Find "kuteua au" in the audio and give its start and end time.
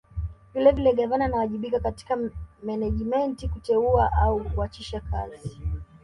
3.47-4.39